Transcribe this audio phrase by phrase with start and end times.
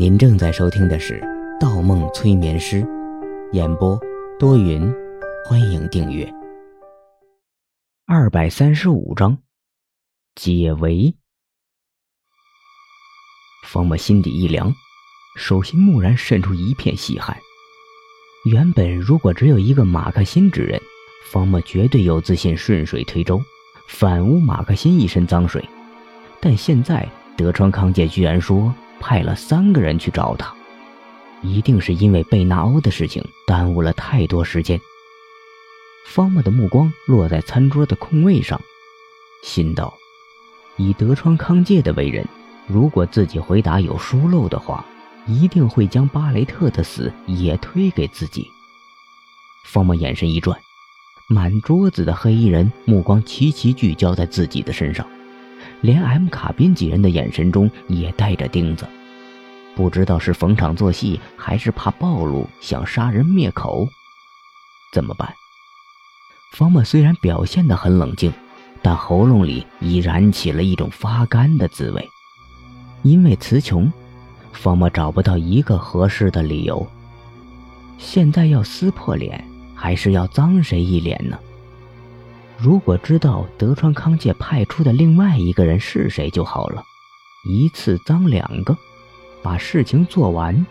[0.00, 1.20] 您正在收听的是
[1.60, 2.76] 《盗梦催眠师》，
[3.52, 4.00] 演播
[4.38, 4.90] 多云，
[5.44, 6.26] 欢迎订阅。
[8.06, 9.36] 二百三十五章，
[10.34, 11.14] 解围。
[13.66, 14.72] 方墨心底一凉，
[15.36, 17.36] 手心蓦然渗出一片细汗。
[18.46, 20.80] 原本如果只有一个马克辛之人，
[21.30, 23.38] 方墨绝对有自信顺水推舟，
[23.86, 25.62] 反诬马克辛一身脏水。
[26.40, 27.06] 但现在
[27.36, 28.74] 德川康介居然说。
[29.00, 30.54] 派了三个人去找他，
[31.42, 34.80] 一定是因为贝纳欧的事情耽误了太多时间。
[36.06, 38.60] 方墨的目光落在餐桌的空位上，
[39.42, 39.94] 心道：
[40.76, 42.26] 以德川康介的为人，
[42.66, 44.84] 如果自己回答有疏漏的话，
[45.26, 48.46] 一定会将巴雷特的死也推给自己。
[49.64, 50.58] 方墨眼神一转，
[51.28, 55.06] 满桌子的黑衣人目光齐齐聚焦在自己的身上。
[55.82, 58.86] 连 M 卡宾几人的眼神中也带着钉子，
[59.76, 63.88] 不知道是逢场作戏，还是怕暴露，想杀人灭口。
[64.92, 65.32] 怎么办？
[66.52, 68.32] 方墨虽然表现得很冷静，
[68.82, 72.08] 但喉咙里已燃起了一种发干的滋味。
[73.02, 73.90] 因为词穷，
[74.52, 76.86] 方墨找不到一个合适的理由。
[77.98, 79.42] 现在要撕破脸，
[79.74, 81.38] 还是要脏谁一脸呢？
[82.58, 86.82] 如果知道德川康介派出的另外一个人是谁就好了，
[87.48, 88.76] 一次脏两个，
[89.42, 90.66] 把事情做完。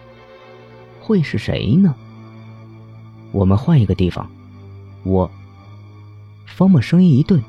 [1.02, 1.96] 会是谁呢？
[3.32, 4.30] 我们换一个地方。
[5.04, 5.30] 我。
[6.46, 7.42] 方墨声音一顿，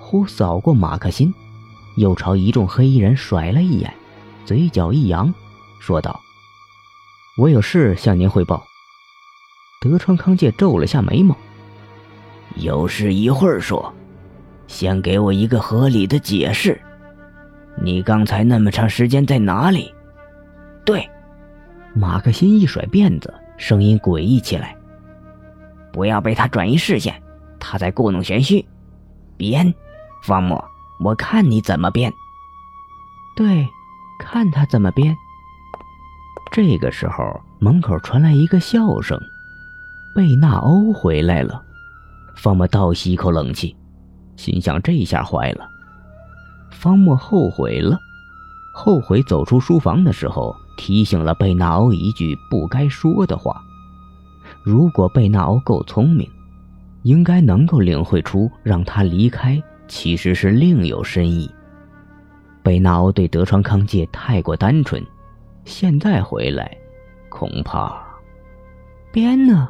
[0.00, 1.32] 忽扫过马克辛，
[1.96, 3.94] 又朝一众黑衣人甩了一眼，
[4.44, 5.32] 嘴角一扬，
[5.78, 6.18] 说道
[7.38, 8.66] ：“我有事向您汇报。”
[9.80, 11.36] 德川康介皱了下眉毛。
[12.56, 13.92] 有事一会儿说，
[14.66, 16.80] 先给我一个合理的解释。
[17.80, 19.94] 你刚才那么长时间在哪里？
[20.86, 21.10] 对，
[21.94, 24.74] 马克辛一甩辫子，声音诡异起来。
[25.92, 27.20] 不要被他转移视线，
[27.58, 28.64] 他在故弄玄虚。
[29.36, 29.74] 编，
[30.22, 30.64] 方墨，
[31.00, 32.12] 我看你怎么编。
[33.36, 33.66] 对，
[34.20, 35.14] 看他怎么编。
[36.52, 39.20] 这个时候，门口传来一个笑声，
[40.14, 41.60] 贝纳欧回来了。
[42.36, 43.76] 方墨倒吸一口冷气，
[44.36, 45.68] 心想：这下坏了。
[46.70, 47.98] 方墨后悔了，
[48.72, 53.60] 后悔走出书房的时候提醒了贝纳欧一句不该说的话。
[54.62, 56.28] 如果贝纳欧够聪明，
[57.02, 61.50] 应该能够领会出让他离开其实是另有深意。
[62.62, 65.04] 贝纳欧对德川康介太过单纯，
[65.64, 66.76] 现在回来，
[67.28, 67.96] 恐怕……
[69.12, 69.68] 编呢？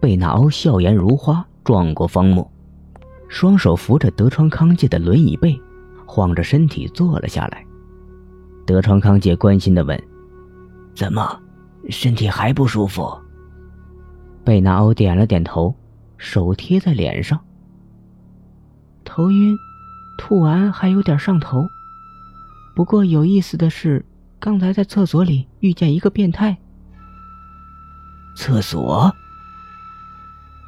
[0.00, 1.46] 贝纳欧笑颜如花。
[1.62, 2.50] 撞过方木，
[3.28, 5.60] 双手扶着德川康介的轮椅背，
[6.06, 7.64] 晃着身体坐了下来。
[8.70, 10.00] 德川康介关心地问
[10.94, 11.36] ：“怎么，
[11.88, 13.12] 身体还不舒服？”
[14.46, 15.74] 贝纳欧点了点头，
[16.18, 17.36] 手贴在脸上。
[19.04, 19.58] 头晕，
[20.16, 21.66] 吐完还有点上头。
[22.76, 24.06] 不过有意思的是，
[24.38, 26.56] 刚才在厕所里遇见一个变态。
[28.36, 29.12] 厕所。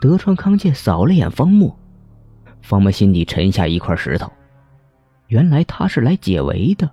[0.00, 1.72] 德川康介扫了眼方木，
[2.62, 4.28] 方木心底沉下一块石头。
[5.28, 6.90] 原来他是来解围的。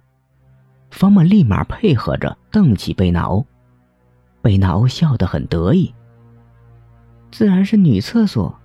[0.92, 3.46] 方木立马配合着瞪起贝纳欧，
[4.42, 5.94] 贝纳欧笑得很得意。
[7.32, 8.60] 自然是女厕所，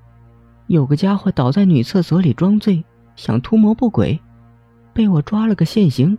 [0.67, 2.85] 有个家伙倒在女厕所里装醉，
[3.15, 4.19] 想图谋不轨，
[4.93, 6.17] 被我抓了个现行。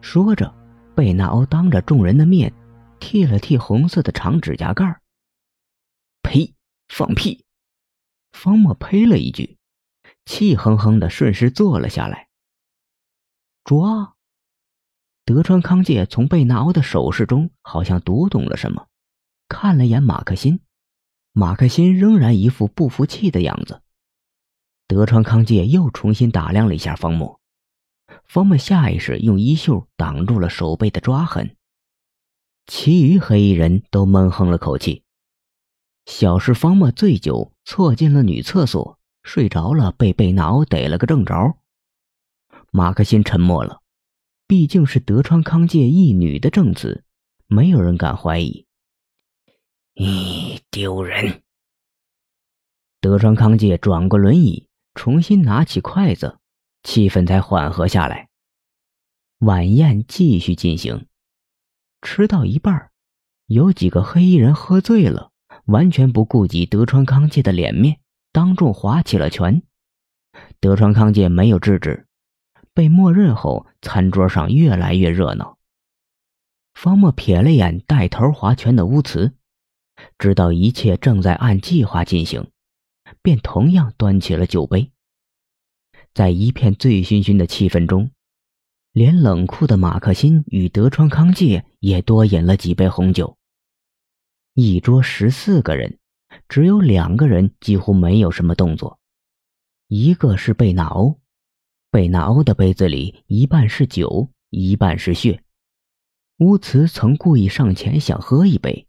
[0.00, 0.52] 说着，
[0.94, 2.52] 贝纳欧当着众人的面
[2.98, 5.00] 剃了剃红色的长指甲盖。
[6.22, 6.52] 呸！
[6.88, 7.44] 放屁！
[8.32, 9.56] 方墨呸了一句，
[10.24, 12.28] 气哼哼的顺势坐了下来。
[13.64, 14.11] 抓！
[15.24, 18.88] 德川康介从贝纳欧的手势中好像读懂了什么，
[19.48, 20.60] 看了眼马克辛，
[21.32, 23.82] 马克辛仍然一副不服气的样子。
[24.88, 27.40] 德川康介又重新打量了一下方墨，
[28.24, 31.56] 方墨下意识用衣袖挡住了手背的抓痕。
[32.66, 35.04] 其余黑衣人都闷哼了口气。
[36.06, 41.56] 小事方墨醉酒，错进了女厕所，睡着了，被贝纳欧逮了个正着。
[42.72, 43.81] 马克辛沉默了，
[44.52, 47.04] 毕竟是德川康介一女的证词，
[47.46, 48.66] 没有人敢怀疑。
[49.94, 51.40] 咦，丢人！
[53.00, 56.38] 德川康介转过轮椅，重新拿起筷子，
[56.82, 58.28] 气氛才缓和下来。
[59.38, 61.06] 晚宴继续进行，
[62.02, 62.90] 吃到一半，
[63.46, 65.30] 有几个黑衣人喝醉了。
[65.64, 68.00] 完全不顾及德川康介的脸面，
[68.32, 69.62] 当众划起了拳。
[70.60, 72.06] 德川康介没有制止，
[72.74, 75.58] 被默认后，餐桌上越来越热闹。
[76.74, 79.34] 方墨瞥了眼带头划拳的乌慈，
[80.18, 82.50] 知道一切正在按计划进行，
[83.22, 84.90] 便同样端起了酒杯。
[86.14, 88.10] 在一片醉醺醺的气氛中，
[88.92, 93.38] 连冷酷的马克辛与德川康介也多饮了几杯红酒。
[94.54, 95.98] 一桌十四个人，
[96.48, 98.98] 只有两个人几乎没有什么动作，
[99.88, 101.18] 一个是贝纳欧，
[101.92, 105.42] 贝纳欧的杯子里一半是酒，一半是血。
[106.38, 108.86] 乌茨曾故意上前想喝一杯，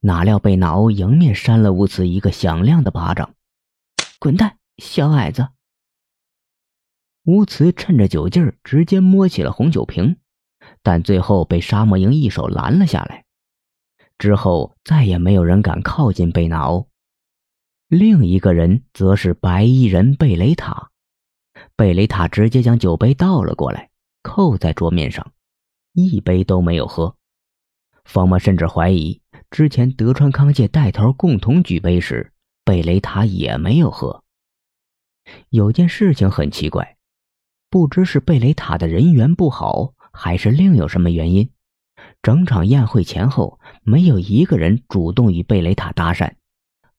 [0.00, 3.36] 哪料贝纳欧迎面扇了乌茨一个响亮的巴掌
[4.18, 5.50] ：“滚蛋，小矮子！”
[7.26, 10.16] 乌茨趁着酒劲儿，直接摸起了红酒瓶，
[10.82, 13.24] 但最后被沙漠鹰一手拦了下来。
[14.18, 16.88] 之后再也没有人敢靠近贝纳欧。
[17.86, 20.90] 另一个人则是白衣人贝雷塔，
[21.76, 23.90] 贝雷塔直接将酒杯倒了过来，
[24.22, 25.32] 扣在桌面上。
[25.94, 27.16] 一杯都没有喝，
[28.04, 29.20] 方墨甚至怀疑
[29.50, 32.32] 之前德川康介带头共同举杯时，
[32.64, 34.24] 贝雷塔也没有喝。
[35.50, 36.96] 有件事情很奇怪，
[37.68, 41.50] 不知是贝雷塔的人缘不好，还是另有什么原因，
[42.22, 46.32] 整场宴会前后没有一个人主动与贝雷塔搭讪，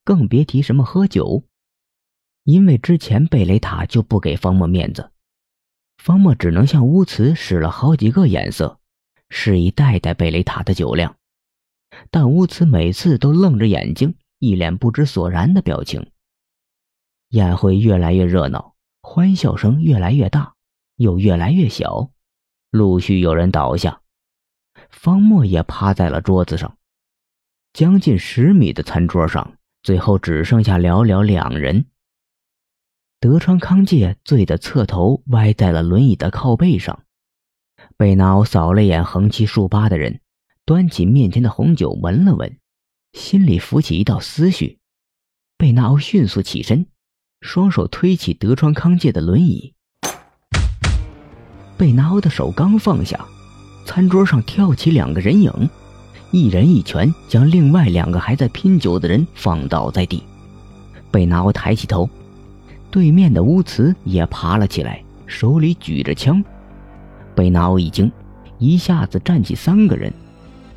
[0.04, 1.44] 更别提什么喝酒。
[2.44, 5.12] 因为之前贝雷塔就不给方墨面子，
[5.98, 8.80] 方墨只能向乌慈使了好几个眼色。
[9.30, 11.16] 示意带带贝雷塔的酒量，
[12.12, 16.12] 但乌兹每次都愣着眼睛，一脸不知所然的表情。
[17.30, 20.54] 宴会越来越热闹，欢笑声越来越大，
[20.98, 22.12] 又越来越小，
[22.70, 24.02] 陆续有人倒下。
[24.92, 26.78] 方墨也趴在了桌子上，
[27.74, 31.88] 将近十米的餐桌上，最后只剩下寥寥两人。
[33.24, 37.04] 德川康介醉得侧头歪在了轮椅的靠背上。
[37.96, 40.20] 贝纳欧扫了眼横七竖八的人，
[40.66, 42.58] 端起面前的红酒闻了闻，
[43.14, 44.80] 心里浮起一道思绪。
[45.58, 46.86] 贝纳欧迅速起身，
[47.40, 49.74] 双手推起德川康介的轮椅。
[51.78, 53.26] 贝纳欧的手刚放下，
[53.86, 55.70] 餐桌上跳起两个人影，
[56.32, 60.22] 一人一拳将另外两个还在拼酒的人放倒在地。
[61.10, 62.10] 贝纳欧抬起头，
[62.94, 66.44] 对面的乌慈也爬了起来，手里举着枪。
[67.34, 68.12] 贝纳欧一惊，
[68.60, 70.14] 一下子站起三个人：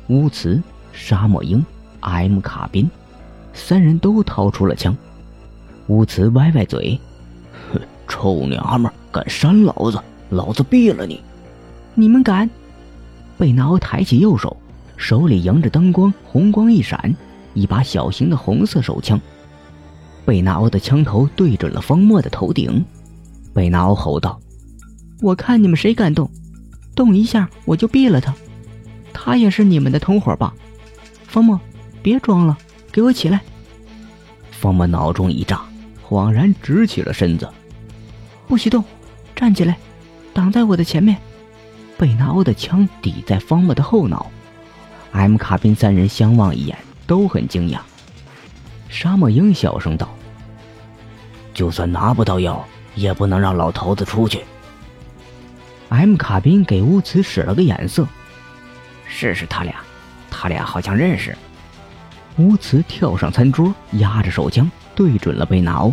[0.07, 0.59] 乌茨、
[0.91, 1.63] 沙漠鹰、
[1.99, 2.89] M 卡宾，
[3.53, 4.97] 三人都掏出了枪。
[5.89, 6.99] 乌茨歪歪嘴
[7.71, 7.79] ：“哼，
[8.09, 11.21] 臭娘们，敢扇老子，老子毙了你！”
[11.93, 12.49] 你们敢？
[13.37, 14.57] 贝纳欧抬起右手，
[14.95, 17.15] 手里迎着灯光，红光一闪，
[17.53, 19.21] 一把小型的红色手枪。
[20.27, 22.83] 贝纳欧的枪头对准了方墨的头顶。
[23.53, 24.37] 贝纳欧吼道
[25.23, 26.29] ：“我看你们谁敢动！”
[26.93, 28.35] 动一下我就毙了他，
[29.13, 30.53] 他也是你们的同伙吧？
[31.27, 31.57] 方墨，
[32.01, 32.57] 别装了，
[32.91, 33.39] 给我起来！
[34.51, 35.61] 方墨脑中一炸，
[36.05, 37.47] 恍然直起了身子。
[38.49, 38.83] 不许动，
[39.33, 39.77] 站起来，
[40.33, 41.15] 挡在我的前面。
[41.97, 44.29] 贝纳欧的枪抵在方墨的后脑。
[45.13, 46.77] M 卡宾三人相望一眼，
[47.07, 47.79] 都很惊讶。
[48.89, 50.09] 沙漠鹰小声道
[51.57, 52.63] ：“就算拿不到药，
[52.93, 54.43] 也不能让老头子出去。”
[55.89, 58.07] M 卡宾给乌兹使了个眼色，
[59.07, 59.73] 试试他俩，
[60.29, 61.35] 他俩好像认识。
[62.37, 65.91] 乌兹跳上餐桌，压着手枪对准了贝纳欧。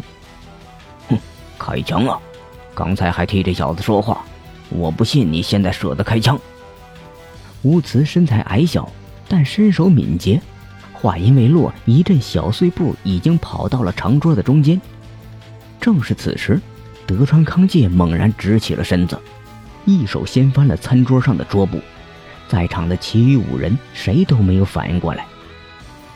[1.08, 1.18] 哼，
[1.58, 2.20] 开枪啊！
[2.74, 4.22] 刚才还替这小子说话，
[4.68, 6.38] 我不信你现在舍得开枪。
[7.62, 8.86] 乌兹身材矮小，
[9.26, 10.42] 但身手敏捷，
[10.92, 14.78] 话音未落，一阵小碎步已经跑到了长桌的中间。
[15.84, 16.58] 正是此时，
[17.06, 19.20] 德川康介猛然直起了身子。
[19.84, 21.78] 一手掀翻了餐桌上的桌布，
[22.48, 25.26] 在场的其余五人谁都没有反应过来。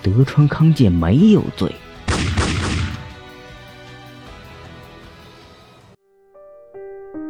[0.02, 1.70] 德川康介没有醉。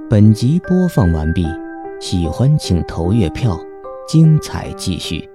[0.08, 1.44] 本集播放完毕，
[2.00, 3.58] 喜欢请投月票，
[4.06, 5.28] 精彩继续。